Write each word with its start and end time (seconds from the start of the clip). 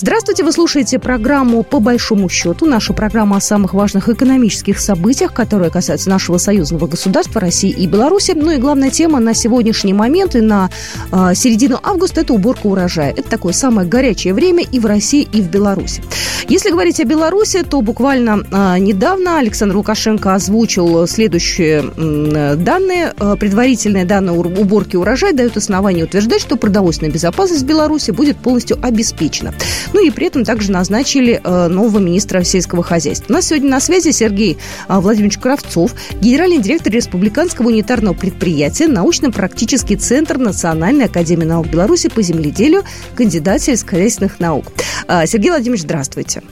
Здравствуйте, 0.00 0.44
вы 0.44 0.52
слушаете 0.52 1.00
программу 1.00 1.64
«По 1.64 1.80
большому 1.80 2.28
счету». 2.28 2.66
Наша 2.66 2.92
программа 2.92 3.38
о 3.38 3.40
самых 3.40 3.74
важных 3.74 4.08
экономических 4.08 4.78
событиях, 4.78 5.34
которые 5.34 5.72
касаются 5.72 6.08
нашего 6.08 6.38
союзного 6.38 6.86
государства, 6.86 7.40
России 7.40 7.70
и 7.70 7.88
Беларуси. 7.88 8.30
Ну 8.36 8.52
и 8.52 8.58
главная 8.58 8.90
тема 8.90 9.18
на 9.18 9.34
сегодняшний 9.34 9.92
момент 9.92 10.36
и 10.36 10.40
на 10.40 10.70
э, 11.10 11.34
середину 11.34 11.80
августа– 11.82 12.20
это 12.22 12.32
уборка 12.32 12.68
урожая. 12.68 13.10
Это 13.10 13.28
такое 13.28 13.52
самое 13.52 13.88
горячее 13.88 14.34
время 14.34 14.62
и 14.62 14.78
в 14.78 14.86
России, 14.86 15.28
и 15.32 15.42
в 15.42 15.50
Беларуси. 15.50 16.00
Если 16.48 16.70
говорить 16.70 17.00
о 17.00 17.04
Беларуси, 17.04 17.64
то 17.64 17.80
буквально 17.80 18.44
э, 18.52 18.78
недавно 18.78 19.40
Александр 19.40 19.74
Лукашенко 19.78 20.32
озвучил 20.32 21.08
следующие 21.08 21.82
э, 21.96 22.54
данные. 22.54 23.14
Предварительные 23.40 24.04
данные 24.04 24.38
уборки 24.38 24.94
урожая 24.94 25.32
дают 25.32 25.56
основание 25.56 26.04
утверждать, 26.04 26.40
что 26.40 26.54
продовольственная 26.54 27.12
безопасность 27.12 27.64
Беларуси 27.64 28.12
будет 28.12 28.36
полностью 28.36 28.78
обеспечена. 28.80 29.52
Ну 29.92 30.04
и 30.04 30.10
при 30.10 30.26
этом 30.26 30.44
также 30.44 30.70
назначили 30.70 31.40
э, 31.42 31.68
нового 31.68 31.98
министра 31.98 32.42
сельского 32.44 32.82
хозяйства. 32.82 33.32
У 33.32 33.32
нас 33.32 33.46
сегодня 33.46 33.70
на 33.70 33.80
связи 33.80 34.10
Сергей 34.10 34.58
э, 34.88 34.98
Владимирович 34.98 35.38
Кравцов, 35.38 35.94
генеральный 36.20 36.58
директор 36.58 36.92
Республиканского 36.92 37.68
унитарного 37.68 38.14
предприятия, 38.14 38.86
научно-практический 38.86 39.96
центр 39.96 40.38
Национальной 40.38 41.06
академии 41.06 41.44
наук 41.44 41.68
Беларуси 41.68 42.08
по 42.08 42.22
земледелию, 42.22 42.82
кандидат 43.14 43.62
сельскохозяйственных 43.62 44.40
наук. 44.40 44.66
Э, 45.06 45.26
Сергей 45.26 45.50
Владимирович, 45.50 45.82
здравствуйте. 45.82 46.42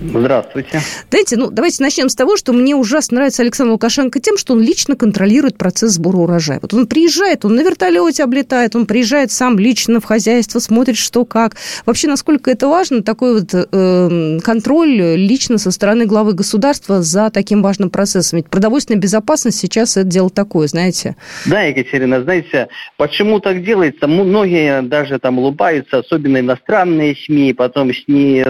Здравствуйте. 0.00 0.80
Знаете, 1.10 1.36
ну 1.36 1.50
давайте 1.50 1.82
начнем 1.82 2.08
с 2.08 2.14
того, 2.14 2.36
что 2.36 2.52
мне 2.52 2.74
ужасно 2.74 3.16
нравится 3.16 3.42
Александр 3.42 3.72
Лукашенко 3.72 4.20
тем, 4.20 4.36
что 4.38 4.54
он 4.54 4.62
лично 4.62 4.96
контролирует 4.96 5.58
процесс 5.58 5.92
сбора 5.92 6.18
урожая. 6.18 6.58
Вот 6.60 6.74
он 6.74 6.86
приезжает, 6.86 7.44
он 7.44 7.56
на 7.56 7.62
вертолете 7.62 8.24
облетает, 8.24 8.76
он 8.76 8.86
приезжает 8.86 9.30
сам 9.30 9.58
лично 9.58 10.00
в 10.00 10.04
хозяйство, 10.04 10.58
смотрит, 10.58 10.96
что 10.96 11.24
как. 11.24 11.56
Вообще, 11.84 12.08
насколько 12.08 12.50
это 12.50 12.68
важно, 12.68 13.02
такой 13.02 13.40
вот 13.40 13.54
э, 13.54 14.38
контроль 14.42 15.16
лично 15.16 15.58
со 15.58 15.70
стороны 15.70 16.06
главы 16.06 16.32
государства 16.32 17.02
за 17.02 17.30
таким 17.30 17.62
важным 17.62 17.90
процессом. 17.90 18.38
Ведь 18.38 18.48
продовольственная 18.48 19.00
безопасность 19.00 19.58
сейчас 19.58 19.96
это 19.96 20.06
дело 20.06 20.30
такое, 20.30 20.66
знаете. 20.66 21.16
Да, 21.46 21.62
Екатерина, 21.62 22.22
знаете, 22.22 22.68
почему 22.96 23.40
так 23.40 23.64
делается? 23.64 24.06
Многие 24.06 24.82
даже 24.82 25.18
там 25.18 25.38
улыбаются, 25.38 25.98
особенно 25.98 26.38
иностранные 26.40 27.16
СМИ, 27.16 27.54
потом 27.54 27.92
СМИ, 27.92 28.44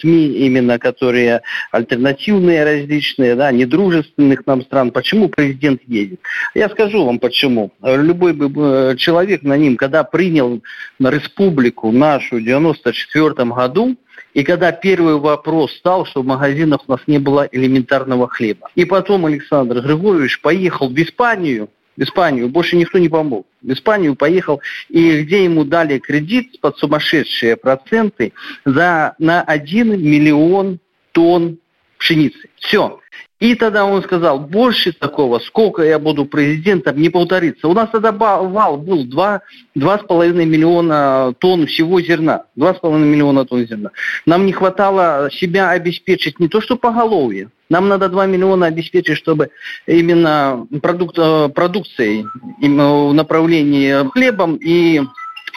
СМИ 0.00 0.26
именно, 0.46 0.78
которые 0.92 1.42
альтернативные 1.70 2.64
различные, 2.64 3.34
да, 3.34 3.52
недружественных 3.52 4.46
нам 4.46 4.62
стран. 4.62 4.90
Почему 4.90 5.28
президент 5.28 5.82
едет? 5.86 6.20
Я 6.54 6.68
скажу 6.68 7.04
вам 7.04 7.18
почему. 7.18 7.72
Любой 7.82 8.32
бы 8.32 8.50
э, 8.56 8.96
человек 8.96 9.42
на 9.42 9.56
ним, 9.56 9.76
когда 9.76 10.02
принял 10.04 10.62
на 10.98 11.10
республику 11.10 11.92
нашу 11.92 12.36
в 12.36 12.44
94 12.44 13.34
году, 13.52 13.96
и 14.34 14.44
когда 14.44 14.72
первый 14.72 15.16
вопрос 15.16 15.72
стал, 15.76 16.06
что 16.06 16.22
в 16.22 16.26
магазинах 16.26 16.80
у 16.86 16.92
нас 16.92 17.00
не 17.06 17.18
было 17.18 17.48
элементарного 17.50 18.28
хлеба. 18.28 18.68
И 18.74 18.84
потом 18.84 19.26
Александр 19.26 19.80
Григорьевич 19.80 20.40
поехал 20.40 20.88
в 20.88 20.96
Испанию, 20.96 21.68
в 21.98 22.02
Испанию, 22.02 22.48
больше 22.48 22.76
никто 22.76 22.98
не 22.98 23.08
помог. 23.08 23.44
В 23.60 23.72
Испанию 23.72 24.14
поехал, 24.14 24.60
и 24.88 25.22
где 25.22 25.42
ему 25.42 25.64
дали 25.64 25.98
кредит 25.98 26.60
под 26.60 26.78
сумасшедшие 26.78 27.56
проценты 27.56 28.32
за, 28.64 29.16
на 29.18 29.42
1 29.42 30.00
миллион 30.00 30.78
тонн 31.10 31.58
пшеницы. 31.98 32.48
Все. 32.56 33.00
И 33.40 33.54
тогда 33.54 33.84
он 33.84 34.02
сказал, 34.02 34.40
больше 34.40 34.92
такого, 34.92 35.38
сколько 35.38 35.82
я 35.82 36.00
буду 36.00 36.24
президентом, 36.24 36.96
не 37.00 37.08
повторится. 37.08 37.68
У 37.68 37.72
нас 37.72 37.88
тогда 37.90 38.10
вал 38.10 38.76
был 38.76 39.06
2,5 39.06 40.44
миллиона 40.44 41.34
тонн 41.38 41.66
всего 41.66 42.00
зерна. 42.00 42.44
2,5 42.56 42.98
миллиона 42.98 43.44
тонн 43.44 43.66
зерна. 43.66 43.90
Нам 44.26 44.44
не 44.44 44.52
хватало 44.52 45.30
себя 45.30 45.70
обеспечить 45.70 46.40
не 46.40 46.48
то 46.48 46.60
что 46.60 46.76
поголовье, 46.76 47.50
нам 47.70 47.88
надо 47.88 48.08
2 48.08 48.26
миллиона 48.26 48.66
обеспечить, 48.66 49.16
чтобы 49.16 49.50
именно 49.86 50.66
продукт, 50.82 51.16
э, 51.18 51.48
продукцией 51.54 52.26
именно 52.60 53.08
в 53.08 53.14
направлении 53.14 54.08
хлебом 54.10 54.56
и 54.56 55.02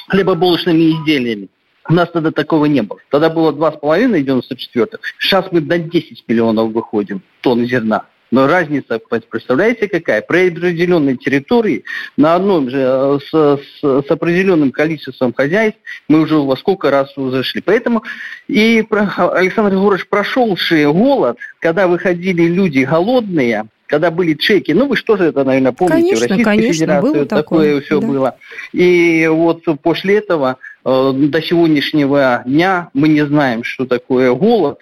хлебобулочными 0.10 0.92
изделиями. 0.92 1.48
У 1.92 1.94
нас 1.94 2.10
тогда 2.10 2.32
такого 2.32 2.66
не 2.68 2.82
было. 2.82 3.00
Тогда 3.10 3.30
было 3.30 3.52
2,5 3.52 4.22
94 4.22 4.88
Сейчас 5.20 5.46
мы 5.52 5.60
до 5.60 5.78
10 5.78 6.24
миллионов 6.26 6.72
выходим 6.72 7.22
тонн 7.42 7.66
зерна. 7.66 8.06
Но 8.32 8.48
разница, 8.48 9.02
представляете, 9.30 9.90
какая? 9.90 10.22
При 10.22 10.48
определенной 10.48 11.18
территории, 11.18 11.84
на 12.16 12.36
одном 12.36 12.70
же, 12.70 12.78
э, 12.80 13.20
с, 13.22 13.30
с, 13.30 13.82
с 13.82 14.10
определенным 14.10 14.72
количеством 14.72 15.34
хозяйств, 15.34 15.80
мы 16.08 16.22
уже 16.22 16.38
во 16.38 16.56
сколько 16.56 16.92
раз 16.92 17.12
зашли. 17.18 17.60
Поэтому 17.60 18.04
и 18.48 18.86
Александр 18.90 19.74
Егорович, 19.74 20.08
прошелший 20.08 20.90
голод, 20.90 21.40
когда 21.60 21.90
выходили 21.90 22.44
люди 22.44 22.88
голодные, 22.90 23.66
когда 23.92 24.10
были 24.10 24.36
чеки, 24.36 24.72
ну 24.72 24.88
вы 24.88 24.96
что 24.96 25.18
же 25.18 25.26
это, 25.26 25.44
наверное, 25.44 25.74
помните, 25.74 26.16
конечно, 26.16 26.18
в 26.18 26.22
Российской 26.30 26.44
конечно, 26.44 26.74
Федерации 26.74 27.14
было 27.14 27.26
такое, 27.26 27.42
такое 27.44 27.82
все 27.82 28.00
да. 28.00 28.08
было. 28.08 28.36
И 28.72 29.28
вот 29.30 29.64
после 29.84 30.20
этого 30.20 30.58
до 30.84 31.42
сегодняшнего 31.42 32.44
дня 32.46 32.90
мы 32.94 33.10
не 33.10 33.26
знаем, 33.26 33.64
что 33.64 33.86
такое 33.86 34.34
голод. 34.34 34.80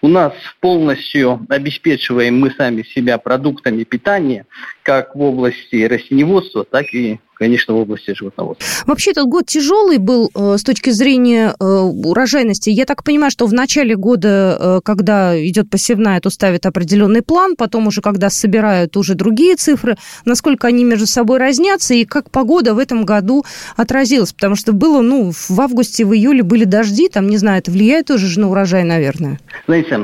У 0.00 0.08
нас 0.08 0.32
полностью 0.60 1.44
обеспечиваем 1.48 2.38
мы 2.38 2.50
сами 2.52 2.82
себя 2.82 3.18
продуктами 3.18 3.82
питания, 3.84 4.46
как 4.82 5.16
в 5.16 5.20
области 5.20 5.84
растеневодства, 5.84 6.64
так 6.64 6.94
и 6.94 7.18
конечно, 7.34 7.74
в 7.74 7.78
области 7.78 8.14
животноводства. 8.14 8.66
Вообще 8.86 9.10
этот 9.10 9.26
год 9.26 9.46
тяжелый 9.46 9.98
был 9.98 10.30
э, 10.34 10.56
с 10.58 10.62
точки 10.62 10.90
зрения 10.90 11.54
э, 11.58 11.64
урожайности. 11.64 12.70
Я 12.70 12.84
так 12.84 13.02
понимаю, 13.02 13.30
что 13.30 13.46
в 13.46 13.52
начале 13.52 13.96
года, 13.96 14.56
э, 14.60 14.80
когда 14.84 15.36
идет 15.44 15.68
посевная, 15.68 16.20
то 16.20 16.30
ставят 16.30 16.66
определенный 16.66 17.22
план, 17.22 17.56
потом 17.56 17.88
уже, 17.88 18.00
когда 18.00 18.30
собирают 18.30 18.96
уже 18.96 19.14
другие 19.14 19.56
цифры, 19.56 19.96
насколько 20.24 20.68
они 20.68 20.84
между 20.84 21.06
собой 21.06 21.38
разнятся 21.38 21.94
и 21.94 22.04
как 22.04 22.30
погода 22.30 22.74
в 22.74 22.78
этом 22.78 23.04
году 23.04 23.44
отразилась. 23.76 24.32
Потому 24.32 24.54
что 24.54 24.72
было, 24.72 25.00
ну, 25.00 25.32
в 25.32 25.60
августе, 25.60 26.04
в 26.04 26.14
июле 26.14 26.42
были 26.42 26.64
дожди, 26.64 27.08
там, 27.08 27.28
не 27.28 27.38
знаю, 27.38 27.58
это 27.58 27.70
влияет 27.70 28.06
тоже 28.06 28.26
же 28.28 28.40
на 28.40 28.50
урожай, 28.50 28.84
наверное. 28.84 29.40
Знаете, 29.66 29.96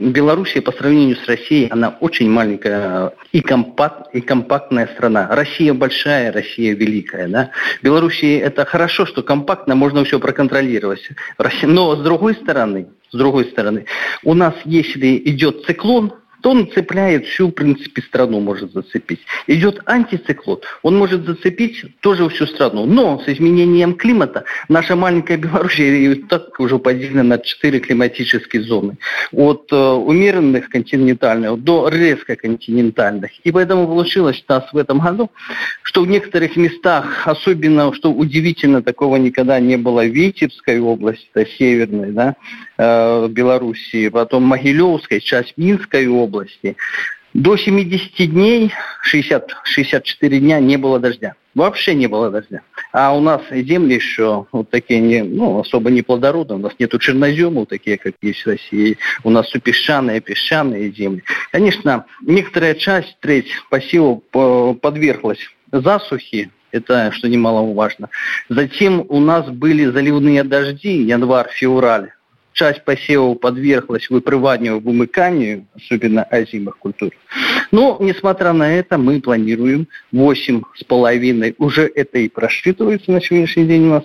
Белоруссия 0.00 0.62
по 0.62 0.72
сравнению 0.72 1.16
с 1.16 1.26
Россией, 1.26 1.68
она 1.68 1.96
очень 2.00 2.30
маленькая 2.30 3.12
и, 3.32 3.40
компакт, 3.40 4.14
и 4.14 4.20
компактная 4.20 4.88
страна. 4.94 5.28
Россия 5.30 5.74
большая, 5.74 6.32
Россия 6.32 6.74
великая 6.74 6.85
великая. 6.86 7.28
Да? 7.28 7.50
В 7.80 7.84
Белоруссии 7.84 8.38
это 8.38 8.64
хорошо, 8.64 9.06
что 9.06 9.22
компактно 9.22 9.74
можно 9.74 10.04
все 10.04 10.18
проконтролировать. 10.18 11.10
Но 11.62 11.96
с 11.96 12.02
другой 12.02 12.34
стороны, 12.34 12.88
с 13.10 13.16
другой 13.16 13.46
стороны, 13.46 13.86
у 14.24 14.34
нас 14.34 14.54
если 14.64 15.16
идет 15.24 15.64
циклон, 15.64 16.14
то 16.42 16.50
он 16.50 16.70
цепляет 16.72 17.26
всю, 17.26 17.48
в 17.48 17.52
принципе, 17.52 18.02
страну, 18.02 18.40
может 18.40 18.72
зацепить. 18.72 19.20
Идет 19.46 19.80
антициклон, 19.86 20.60
он 20.82 20.96
может 20.96 21.24
зацепить 21.24 21.84
тоже 22.00 22.28
всю 22.28 22.46
страну. 22.46 22.86
Но 22.86 23.20
с 23.24 23.28
изменением 23.28 23.94
климата 23.94 24.44
наша 24.68 24.96
маленькая 24.96 25.36
Белоруссия 25.36 26.14
так 26.28 26.58
уже 26.60 26.78
поделена 26.78 27.22
на 27.22 27.38
четыре 27.38 27.80
климатические 27.80 28.62
зоны. 28.62 28.98
От 29.32 29.72
э, 29.72 29.76
умеренных 29.76 30.68
континентальных 30.68 31.62
до 31.62 31.88
резко 31.88 32.36
континентальных. 32.36 33.30
И 33.44 33.52
поэтому 33.52 33.86
получилось 33.86 34.42
у 34.48 34.52
нас 34.52 34.64
в 34.72 34.76
этом 34.76 34.98
году, 35.00 35.30
что 35.82 36.02
в 36.02 36.08
некоторых 36.08 36.56
местах, 36.56 37.26
особенно, 37.26 37.92
что 37.94 38.12
удивительно, 38.12 38.82
такого 38.82 39.16
никогда 39.16 39.60
не 39.60 39.76
было 39.76 40.02
в 40.02 40.12
Витебской 40.12 40.80
области, 40.80 41.26
это 41.34 41.48
северной, 41.58 42.12
да, 42.12 42.36
э, 42.78 43.28
Белоруссии, 43.28 44.08
потом 44.08 44.44
Могилевской, 44.44 45.20
часть 45.20 45.54
Минской 45.56 46.06
области, 46.06 46.25
области. 46.26 46.76
До 47.34 47.56
70 47.56 48.30
дней, 48.30 48.72
60, 49.02 49.56
64 49.64 50.38
дня 50.40 50.60
не 50.60 50.76
было 50.76 50.98
дождя. 50.98 51.34
Вообще 51.54 51.94
не 51.94 52.06
было 52.06 52.30
дождя. 52.30 52.62
А 52.92 53.14
у 53.14 53.20
нас 53.20 53.42
земли 53.50 53.94
еще 53.94 54.46
вот 54.52 54.70
такие 54.70 55.00
не, 55.00 55.22
ну, 55.22 55.60
особо 55.60 55.90
не 55.90 56.02
плодородные. 56.02 56.58
У 56.58 56.62
нас 56.62 56.72
нету 56.78 56.98
черноземов, 56.98 57.68
такие, 57.68 57.98
как 57.98 58.14
есть 58.22 58.42
в 58.42 58.46
России. 58.46 58.96
У 59.22 59.30
нас 59.30 59.46
все 59.46 59.58
песчаные, 59.58 60.20
песчаные 60.20 60.90
земли. 60.90 61.22
Конечно, 61.52 62.06
некоторая 62.22 62.74
часть, 62.74 63.18
треть 63.20 63.48
посевов 63.70 64.22
подверглась 64.30 65.40
засухи, 65.72 66.50
это, 66.72 67.10
что 67.12 67.28
немаловажно. 67.28 68.08
Затем 68.48 69.04
у 69.08 69.20
нас 69.20 69.48
были 69.48 69.86
заливные 69.86 70.44
дожди, 70.44 71.02
январь-февраль 71.02 72.12
часть 72.56 72.84
посевов 72.84 73.38
подверглась 73.38 74.08
выпрыванию, 74.08 74.80
вымыканию, 74.80 75.66
особенно 75.76 76.22
озимых 76.22 76.78
культур. 76.78 77.10
Но, 77.70 77.98
несмотря 78.00 78.54
на 78.54 78.72
это, 78.72 78.96
мы 78.96 79.20
планируем 79.20 79.88
8,5, 80.14 81.54
уже 81.58 81.82
это 81.94 82.18
и 82.18 82.28
просчитывается 82.28 83.12
на 83.12 83.20
сегодняшний 83.20 83.66
день 83.66 83.84
у 83.84 83.90
нас, 83.90 84.04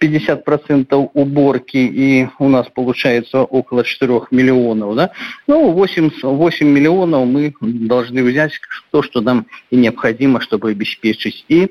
50% 0.00 1.10
уборки, 1.14 1.76
и 1.76 2.28
у 2.40 2.48
нас 2.48 2.66
получается 2.74 3.42
около 3.42 3.84
4 3.84 4.22
миллионов, 4.32 4.96
да, 4.96 5.12
ну, 5.46 5.70
8, 5.70 6.10
8 6.22 6.66
миллионов 6.66 7.28
мы 7.28 7.54
должны 7.60 8.24
взять 8.24 8.52
то, 8.90 9.04
что 9.04 9.20
нам 9.20 9.46
и 9.70 9.76
необходимо, 9.76 10.40
чтобы 10.40 10.70
обеспечить 10.70 11.44
и 11.48 11.70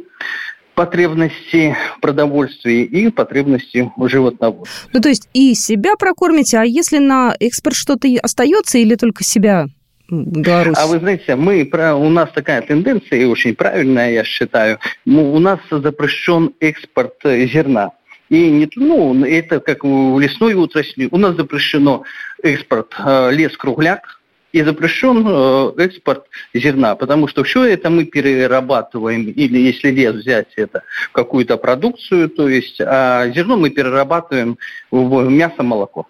потребности 0.75 1.75
продовольствии 2.01 2.83
и 2.83 3.09
потребности 3.09 3.91
животноводства. 3.97 4.89
Ну, 4.93 4.99
то 5.01 5.09
есть 5.09 5.29
и 5.33 5.53
себя 5.53 5.95
прокормите, 5.97 6.57
а 6.57 6.63
если 6.63 6.97
на 6.97 7.35
экспорт 7.39 7.75
что-то 7.75 8.07
остается 8.21 8.77
или 8.77 8.95
только 8.95 9.23
себя 9.23 9.67
Беларусь? 10.09 10.77
А 10.77 10.87
вы 10.87 10.99
знаете, 10.99 11.35
мы, 11.35 11.63
у 11.63 12.09
нас 12.09 12.29
такая 12.33 12.61
тенденция, 12.61 13.19
и 13.19 13.25
очень 13.25 13.55
правильная, 13.55 14.11
я 14.11 14.23
считаю, 14.25 14.77
у 15.05 15.39
нас 15.39 15.59
запрещен 15.69 16.53
экспорт 16.59 17.15
зерна. 17.23 17.91
И 18.29 18.49
не, 18.49 18.69
ну, 18.75 19.25
это 19.25 19.59
как 19.59 19.83
в 19.83 20.19
лесной 20.19 20.55
отрасли. 20.55 21.09
У 21.11 21.17
нас 21.17 21.35
запрещено 21.35 22.03
экспорт 22.41 22.93
э, 22.97 23.31
лес-кругляк, 23.33 24.20
и 24.51 24.63
запрещен 24.63 25.25
э, 25.27 25.71
экспорт 25.77 26.25
зерна, 26.53 26.95
потому 26.95 27.27
что 27.27 27.43
все 27.43 27.65
это 27.65 27.89
мы 27.89 28.05
перерабатываем, 28.05 29.29
или 29.29 29.59
если 29.59 29.89
лес 29.91 30.15
взять 30.15 30.49
это 30.55 30.83
в 31.09 31.11
какую-то 31.11 31.57
продукцию, 31.57 32.29
то 32.29 32.47
есть, 32.47 32.79
а 32.81 33.29
зерно 33.29 33.57
мы 33.57 33.69
перерабатываем 33.69 34.57
в 34.91 35.29
мясо-молоко 35.29 36.07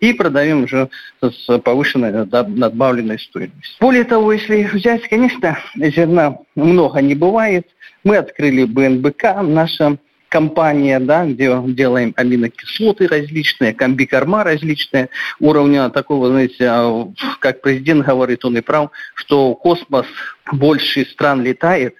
и 0.00 0.12
продаем 0.12 0.64
уже 0.64 0.88
с 1.20 1.58
повышенной 1.60 2.26
надбавленной 2.26 3.20
стоимостью. 3.20 3.76
Более 3.80 4.04
того, 4.04 4.32
если 4.32 4.64
взять, 4.64 5.08
конечно, 5.08 5.58
зерна 5.76 6.38
много 6.56 7.00
не 7.00 7.14
бывает. 7.14 7.68
Мы 8.02 8.16
открыли 8.16 8.64
БНБК, 8.64 9.42
наша 9.42 9.98
компания, 10.32 10.98
да, 10.98 11.26
где 11.26 11.54
делаем 11.66 12.14
аминокислоты 12.16 13.06
различные, 13.06 13.74
комбикорма 13.74 14.42
различные, 14.42 15.10
уровня 15.40 15.90
такого, 15.90 16.28
знаете, 16.28 16.68
а, 16.68 17.06
как 17.38 17.60
президент 17.60 18.06
говорит, 18.06 18.42
он 18.46 18.56
и 18.56 18.62
прав, 18.62 18.90
что 19.14 19.54
космос 19.54 20.06
больше 20.50 21.04
стран 21.04 21.42
летает, 21.42 21.96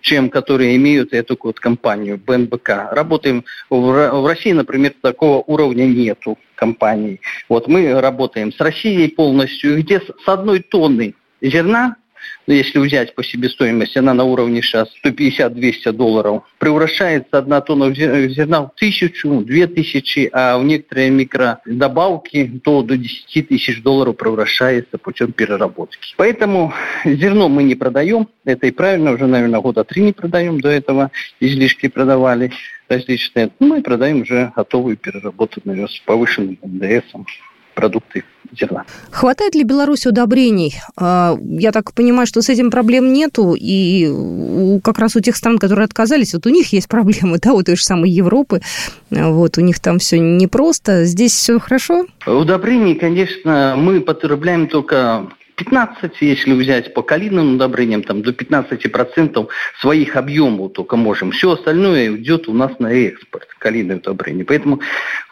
чем 0.00 0.30
которые 0.30 0.76
имеют 0.76 1.12
эту 1.12 1.38
вот 1.42 1.60
компанию 1.60 2.16
БНБК. 2.16 2.88
Работаем 2.92 3.44
в 3.68 4.26
России, 4.26 4.52
например, 4.52 4.94
такого 5.02 5.44
уровня 5.46 5.84
нету 5.84 6.38
компаний. 6.54 7.20
Вот 7.50 7.68
мы 7.68 8.00
работаем 8.00 8.50
с 8.50 8.60
Россией 8.60 9.08
полностью, 9.08 9.78
где 9.78 10.00
с 10.00 10.26
одной 10.26 10.60
тонны 10.60 11.14
зерна 11.42 11.96
ну, 12.46 12.54
если 12.54 12.78
взять 12.78 13.14
по 13.14 13.24
себестоимости, 13.24 13.98
она 13.98 14.14
на 14.14 14.24
уровне 14.24 14.60
сейчас 14.60 14.88
150-200 15.04 15.92
долларов, 15.92 16.42
превращается 16.58 17.38
одна 17.38 17.60
тонна 17.60 17.94
зерна 17.94 18.62
в 18.62 18.74
тысячу, 18.76 19.40
две 19.40 19.66
тысячи, 19.66 20.28
а 20.32 20.58
в 20.58 20.64
некоторые 20.64 21.10
микродобавки 21.10 22.60
то 22.62 22.82
до 22.82 22.96
10 22.96 23.48
тысяч 23.48 23.82
долларов 23.82 24.16
превращается 24.16 24.98
путем 24.98 25.32
переработки. 25.32 26.14
Поэтому 26.16 26.72
зерно 27.04 27.48
мы 27.48 27.62
не 27.62 27.74
продаем, 27.74 28.28
это 28.44 28.66
и 28.66 28.70
правильно, 28.70 29.12
уже, 29.12 29.26
наверное, 29.26 29.60
года 29.60 29.84
три 29.84 30.02
не 30.02 30.12
продаем, 30.12 30.60
до 30.60 30.68
этого 30.68 31.10
излишки 31.40 31.88
продавали 31.88 32.52
различные. 32.88 33.50
Мы 33.58 33.82
продаем 33.82 34.22
уже 34.22 34.52
готовую 34.54 34.96
переработанную 34.96 35.88
с 35.88 35.98
повышенным 36.00 36.58
НДСом 36.62 37.26
продукты 37.74 38.24
зерна. 38.58 38.84
Хватает 39.10 39.54
ли 39.54 39.64
Беларуси 39.64 40.08
удобрений? 40.08 40.74
А, 40.96 41.36
я 41.40 41.72
так 41.72 41.92
понимаю, 41.92 42.26
что 42.26 42.42
с 42.42 42.48
этим 42.48 42.70
проблем 42.70 43.12
нету, 43.12 43.54
и 43.58 44.80
как 44.82 44.98
раз 44.98 45.16
у 45.16 45.20
тех 45.20 45.36
стран, 45.36 45.58
которые 45.58 45.84
отказались, 45.84 46.34
вот 46.34 46.46
у 46.46 46.50
них 46.50 46.72
есть 46.72 46.88
проблемы, 46.88 47.38
да, 47.42 47.52
у 47.52 47.62
той 47.62 47.76
же 47.76 47.84
самой 47.84 48.10
Европы, 48.10 48.60
вот, 49.10 49.58
у 49.58 49.60
них 49.60 49.80
там 49.80 49.98
все 49.98 50.18
непросто. 50.18 51.04
Здесь 51.04 51.32
все 51.32 51.58
хорошо? 51.58 52.06
Удобрений, 52.26 52.94
конечно, 52.94 53.74
мы 53.76 54.00
потребляем 54.00 54.68
только 54.68 55.28
15, 55.56 56.12
если 56.20 56.52
взять 56.52 56.94
по 56.94 57.02
калийным 57.02 57.54
удобрениям, 57.54 58.02
там 58.02 58.22
до 58.22 58.32
15% 58.32 59.48
своих 59.80 60.16
объемов 60.16 60.72
только 60.72 60.96
можем. 60.96 61.30
Все 61.30 61.52
остальное 61.52 62.14
идет 62.16 62.48
у 62.48 62.52
нас 62.52 62.78
на 62.78 62.92
экспорт, 62.92 63.48
калийные 63.58 63.98
удобрения. 63.98 64.44
Поэтому 64.44 64.80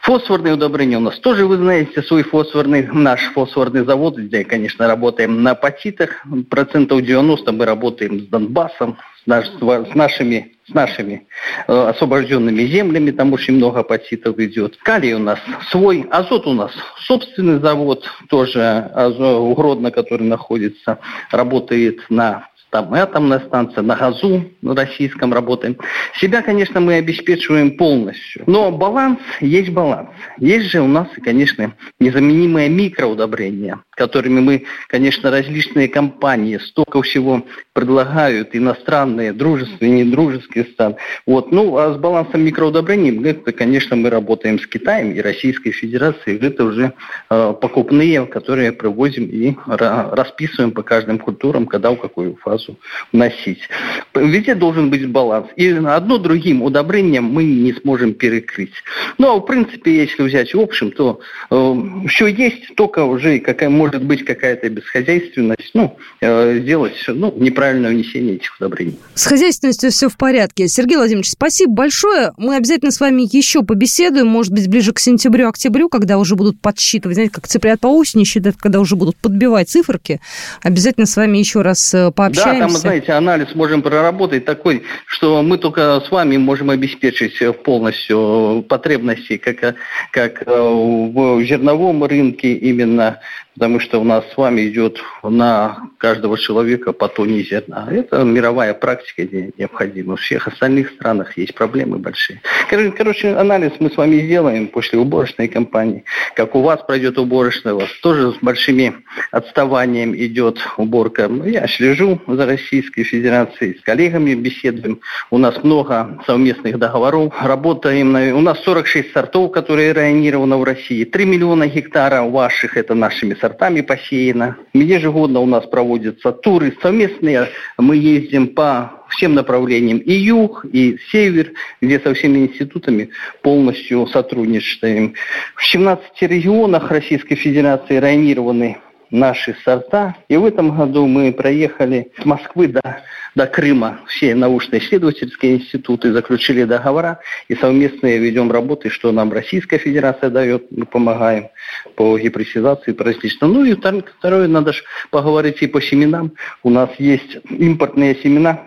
фосфорные 0.01 0.55
удобрения 0.55 0.97
у 0.99 1.01
нас 1.01 1.19
тоже, 1.19 1.47
вы 1.47 1.57
знаете, 1.57 2.03
свой 2.03 2.23
фосфорный, 2.23 2.87
наш 2.87 3.21
фосфорный 3.33 3.85
завод, 3.85 4.17
где, 4.17 4.45
конечно, 4.45 4.87
работаем 4.87 5.43
на 5.43 5.53
апатитах, 5.53 6.25
процентов 6.51 7.03
90 7.03 7.53
мы 7.53 7.65
работаем 7.65 8.21
с 8.21 8.27
Донбассом, 8.29 8.99
с, 9.23 9.27
наш, 9.27 9.47
с 9.47 9.95
нашими 9.95 10.57
с 10.73 10.75
нашими 10.75 11.27
э, 11.69 11.73
освобожденными 11.73 12.63
землями, 12.63 13.11
там 13.11 13.33
очень 13.33 13.55
много 13.55 13.81
апатитов 13.81 14.39
идет. 14.39 14.77
Калий 14.83 15.15
у 15.15 15.19
нас 15.19 15.39
свой, 15.71 16.07
азот 16.11 16.47
у 16.47 16.53
нас 16.53 16.73
собственный 16.99 17.61
завод, 17.61 18.05
тоже 18.29 18.91
Гродно, 18.95 19.91
который 19.91 20.27
находится, 20.27 20.99
работает 21.31 22.01
на 22.09 22.49
там 22.73 22.95
атомная 22.95 23.41
станция, 23.41 23.83
на 23.83 23.95
газу 23.97 24.45
на 24.63 24.75
российском 24.75 25.33
работаем. 25.35 25.77
Себя, 26.19 26.41
конечно, 26.41 26.81
мы 26.81 26.95
обеспечиваем 26.95 27.77
полностью. 27.77 28.45
Но 28.47 28.71
баланс 28.71 29.19
есть 29.41 29.69
баланс. 29.69 30.09
Есть 30.39 30.71
же 30.71 30.81
у 30.81 30.87
нас, 30.87 31.07
конечно, 31.23 31.75
незаменимое 32.01 32.71
микроудобрение, 32.71 33.81
которыми 33.95 34.41
мы, 34.41 34.65
конечно, 34.89 35.31
различные 35.31 35.89
компании 35.89 36.59
столько 36.59 37.03
всего 37.03 37.45
предлагают, 37.75 38.51
иностранные, 38.55 39.33
дружественные, 39.33 40.05
недружеские 40.05 40.65
страны. 40.65 40.97
Вот. 41.27 41.53
Ну, 41.53 41.77
а 41.77 41.93
с 41.93 41.97
балансом 41.97 42.43
микроудобрений, 42.43 43.23
это, 43.29 43.53
конечно, 43.53 43.97
мы 43.97 44.11
работаем 44.11 44.59
с 44.59 44.67
Китаем 44.67 45.13
и 45.13 45.21
Российской 45.21 45.73
Федерацией. 45.73 46.39
Это 46.39 46.65
уже 46.65 46.93
э, 47.31 47.55
покупные, 47.61 48.27
которые 48.27 48.73
привозим 48.73 49.27
и 49.27 49.55
расписываем 49.67 50.73
по 50.73 50.83
каждым 50.83 51.19
культурам, 51.19 51.67
когда 51.67 51.91
в 51.91 51.97
какую 51.97 52.37
фазу 52.37 52.79
вносить. 53.13 53.69
Везде 54.15 54.55
должен 54.55 54.91
быть 54.91 55.07
баланс. 55.09 55.49
И 55.57 55.69
одно 55.71 56.19
другим 56.19 56.63
удобрением 56.63 57.25
мы 57.25 57.45
не 57.45 57.73
сможем 57.75 58.15
перекрыть. 58.15 58.75
Ну, 59.19 59.37
а 59.37 59.37
в 59.37 59.47
принципе, 59.47 59.97
если 59.97 60.23
взять 60.23 60.55
в 60.55 60.61
общем, 60.61 60.93
то 60.93 61.21
э, 61.51 61.75
все 62.09 62.27
есть, 62.27 62.75
только 62.75 63.05
уже 63.05 63.39
какая 63.39 63.69
может 63.83 64.05
быть 64.05 64.25
какая-то 64.25 64.69
бесхозяйственность, 64.69 65.71
ну, 65.75 65.97
э, 66.21 66.61
сделать 66.61 66.95
ну, 67.09 67.35
неправильное 67.37 67.91
внесение 67.91 68.37
этих 68.37 68.55
удобрений. 68.61 68.97
С 69.15 69.27
хозяйственностью 69.27 69.91
все 69.91 70.09
в 70.09 70.17
порядке. 70.17 70.69
Сергей 70.69 70.97
Владимирович, 70.97 71.31
спасибо 71.31 71.73
большое. 71.73 72.33
Мы 72.37 72.55
обязательно 72.55 72.93
с 72.93 73.01
вами 73.01 73.29
еще 73.29 73.63
побеседуем, 73.63 74.29
может 74.29 74.53
быть, 74.53 74.69
ближе 74.69 74.93
к 74.93 75.01
сентябрю-октябрю, 75.01 75.89
когда 75.89 76.19
уже 76.19 76.37
будут 76.37 76.61
подсчитывать, 76.61 77.17
знаете, 77.17 77.33
как 77.35 77.49
цыплят 77.49 77.81
по 77.81 77.89
осени 77.89 78.23
считают, 78.23 78.57
когда 78.57 78.79
уже 78.79 78.95
будут 78.95 79.17
подбивать 79.17 79.69
циферки. 79.69 80.21
Обязательно 80.63 81.07
с 81.07 81.17
вами 81.17 81.39
еще 81.39 81.63
раз 81.63 81.93
э, 81.93 82.13
пообщаемся. 82.13 82.61
Да, 82.61 82.69
там, 82.69 82.71
знаете, 82.71 83.13
анализ 83.13 83.53
можем 83.57 83.83
проработать 83.83 84.45
такой, 84.45 84.85
что 85.07 85.43
мы 85.43 85.59
только 85.59 86.01
с 86.07 86.11
вами 86.13 86.37
можем 86.37 86.71
обеспечить 86.71 87.35
полностью 87.65 88.65
потребности, 88.69 89.39
как, 89.39 89.75
как 90.13 90.43
э, 90.47 90.53
в 90.53 91.43
зерновом 91.45 92.05
рынке 92.05 92.53
именно 92.55 93.19
потому 93.55 93.72
что 93.81 94.01
у 94.01 94.05
нас 94.05 94.25
с 94.33 94.37
вами 94.37 94.69
идет 94.69 94.99
на 95.23 95.91
каждого 95.99 96.39
человека 96.39 96.93
по 96.93 97.09
тоне 97.09 97.43
зерна. 97.43 97.89
Это 97.91 98.23
мировая 98.25 98.75
практика 98.75 99.23
необходима. 99.57 100.17
В 100.17 100.21
всех 100.21 100.49
остальных 100.49 100.91
странах 100.91 101.37
есть 101.39 101.55
проблемы 101.55 101.99
большие. 101.99 102.41
Короче, 102.69 103.35
анализ 103.35 103.73
мы 103.79 103.91
с 103.91 103.97
вами 103.97 104.21
сделаем 104.21 104.69
после 104.69 104.99
уборочной 104.99 105.49
кампании. 105.49 106.05
Как 106.35 106.55
у 106.55 106.63
вас 106.63 106.81
пройдет 106.83 107.19
уборочная, 107.19 107.75
у 107.75 107.81
вас 107.81 107.91
тоже 108.03 108.33
с 108.33 108.37
большими 108.43 108.95
отставанием 109.31 110.15
идет 110.15 110.59
уборка. 110.77 111.31
Я 111.45 111.67
слежу 111.69 112.21
за 112.27 112.47
Российской 112.47 113.05
Федерацией, 113.05 113.79
с 113.79 113.83
коллегами 113.83 114.35
беседуем. 114.35 115.01
У 115.31 115.39
нас 115.39 115.63
много 115.63 116.21
совместных 116.27 116.79
договоров. 116.79 117.33
Работаем. 117.41 118.13
На... 118.13 118.35
У 118.35 118.41
нас 118.41 118.59
46 118.65 119.13
сортов, 119.13 119.53
которые 119.53 119.93
районированы 119.93 120.57
в 120.57 120.65
России. 120.65 121.05
3 121.05 121.25
миллиона 121.25 121.67
гектаров 121.67 122.31
ваших, 122.31 122.77
это 122.77 122.95
нашими 122.95 123.35
сортами 123.35 123.62
посеяно. 123.83 124.57
Ежегодно 124.73 125.41
у 125.41 125.47
нас 125.47 125.67
проводятся 125.67 126.33
туры 126.33 126.77
совместные. 126.83 127.49
Мы 127.79 127.97
ездим 127.97 128.49
по 128.49 129.05
всем 129.09 129.35
направлениям, 129.35 129.99
и 129.99 130.13
юг, 130.13 130.65
и 130.65 130.99
север, 131.11 131.53
где 131.81 132.01
со 132.01 132.15
всеми 132.15 132.41
институтами 132.41 133.11
полностью 133.43 134.07
сотрудничаем. 134.07 135.15
В 135.55 135.65
17 135.65 136.23
регионах 136.23 136.91
Российской 136.91 137.37
Федерации 137.37 137.97
районированы 137.97 138.79
наши 139.13 139.55
сорта. 139.65 140.17
И 140.29 140.37
в 140.37 140.45
этом 140.45 140.77
году 140.77 141.07
мы 141.07 141.33
проехали 141.33 142.11
с 142.21 142.25
Москвы 142.25 142.67
до, 142.69 143.03
до 143.37 143.47
Крыма 143.47 144.01
все 144.09 144.35
научно-исследовательские 144.35 145.57
институты, 145.57 146.13
заключили 146.13 146.65
договора 146.65 147.21
и 147.49 147.55
совместные 147.55 148.19
ведем 148.19 148.51
работы, 148.51 148.89
что 148.89 149.13
нам 149.13 149.33
Российская 149.33 149.79
Федерация 149.79 150.31
дает, 150.31 150.67
мы 150.73 150.87
помогаем 150.87 151.49
по 151.95 152.19
гибридизации, 152.19 152.93
по 152.93 153.05
различным. 153.05 153.53
Ну 153.53 153.65
и 153.65 153.75
второе, 153.75 154.49
надо 154.49 154.73
же 154.73 154.83
поговорить 155.11 155.63
и 155.63 155.67
по 155.67 155.81
семенам. 155.81 156.33
У 156.63 156.71
нас 156.71 156.91
есть 156.99 157.37
импортные 157.51 158.17
семена, 158.17 158.65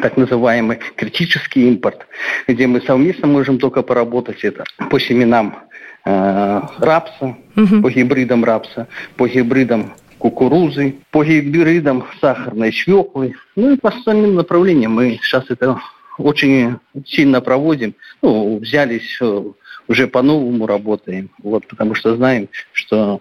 так 0.00 0.16
называемый 0.16 0.78
критический 0.96 1.68
импорт, 1.68 2.06
где 2.48 2.66
мы 2.66 2.80
совместно 2.80 3.26
можем 3.28 3.58
только 3.58 3.82
поработать 3.82 4.42
это 4.42 4.64
по 4.90 4.98
семенам 4.98 5.56
рапса, 6.04 7.36
угу. 7.56 7.82
по 7.82 7.90
гибридам 7.90 8.44
рапса, 8.44 8.88
по 9.16 9.28
гибридам 9.28 9.92
кукурузы, 10.18 10.96
по 11.10 11.24
гибридам 11.24 12.04
сахарной 12.20 12.72
свеклы, 12.72 13.34
ну 13.56 13.74
и 13.74 13.76
по 13.76 13.88
остальным 13.88 14.34
направлениям. 14.34 14.92
Мы 14.92 15.18
сейчас 15.22 15.44
это 15.48 15.80
очень 16.18 16.78
сильно 17.06 17.40
проводим, 17.40 17.94
ну, 18.20 18.58
взялись 18.58 19.18
э, 19.20 19.42
уже 19.88 20.06
по-новому 20.06 20.66
работаем, 20.66 21.30
вот, 21.42 21.66
потому 21.66 21.94
что 21.94 22.14
знаем, 22.16 22.48
что 22.72 23.20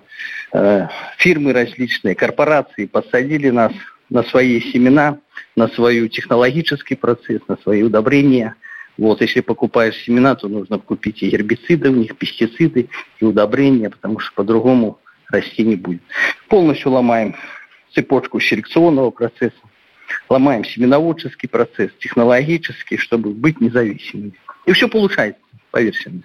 э, 0.54 0.88
фирмы 1.18 1.54
различные, 1.54 2.16
корпорации 2.16 2.86
посадили 2.86 3.50
нас 3.50 3.72
на 4.10 4.24
свои 4.24 4.62
семена, 4.62 5.18
на 5.56 5.68
свой 5.70 6.08
технологический 6.10 6.96
процесс, 6.96 7.42
на 7.48 7.58
свои 7.58 7.82
удобрения. 7.82 8.56
Вот, 8.98 9.21
если 9.21 9.41
покупаешь 9.41 9.95
семена, 10.03 10.36
то 10.36 10.48
нужно 10.48 10.77
купить 10.77 11.24
и 11.24 11.29
гербициды 11.29 11.89
у 11.89 11.95
них, 11.95 12.17
пестициды 12.17 12.89
и 13.19 13.25
удобрения, 13.25 13.89
потому 13.89 14.19
что 14.19 14.33
по-другому 14.33 15.00
расти 15.29 15.63
не 15.63 15.75
будет. 15.75 16.01
Полностью 16.50 16.91
ломаем 16.91 17.36
цепочку 17.93 18.39
селекционного 18.39 19.12
процесса, 19.12 19.55
ломаем 20.29 20.65
семеноводческий 20.65 21.50
процесс, 21.50 21.91
технологический, 22.00 22.98
чтобы 22.98 23.31
быть 23.31 23.62
независимыми. 23.62 24.33
И 24.65 24.74
все 24.74 24.88
получается, 24.88 25.41
поверьте 25.71 26.10
мне 26.10 26.24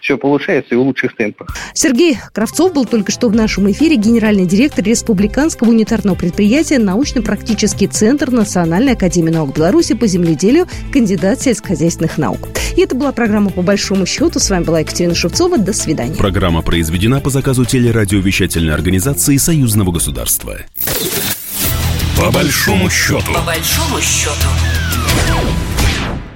все 0.00 0.16
получается 0.16 0.74
и 0.74 0.78
в 0.78 0.80
лучших 0.80 1.16
темпах. 1.16 1.56
Сергей 1.74 2.18
Кравцов 2.32 2.72
был 2.72 2.84
только 2.84 3.12
что 3.12 3.28
в 3.28 3.34
нашем 3.34 3.70
эфире 3.70 3.96
генеральный 3.96 4.46
директор 4.46 4.84
Республиканского 4.84 5.68
унитарного 5.68 6.14
предприятия 6.14 6.78
«Научно-практический 6.78 7.86
центр 7.86 8.30
Национальной 8.30 8.92
академии 8.92 9.30
наук 9.30 9.56
Беларуси 9.56 9.94
по 9.94 10.06
земледелию, 10.06 10.66
кандидат 10.92 11.40
сельскохозяйственных 11.40 12.18
наук». 12.18 12.48
И 12.76 12.80
это 12.80 12.94
была 12.94 13.12
программа 13.12 13.50
«По 13.50 13.62
большому 13.62 14.06
счету». 14.06 14.38
С 14.38 14.50
вами 14.50 14.64
была 14.64 14.80
Екатерина 14.80 15.14
Шевцова. 15.14 15.58
До 15.58 15.72
свидания. 15.72 16.14
Программа 16.14 16.62
произведена 16.62 17.20
по 17.20 17.30
заказу 17.30 17.64
телерадиовещательной 17.64 18.74
организации 18.74 19.36
Союзного 19.36 19.92
государства. 19.92 20.58
По 22.16 22.30
большому 22.32 22.90
счету. 22.90 23.32
По 23.32 23.40
большому 23.42 24.00
счету. 24.00 24.48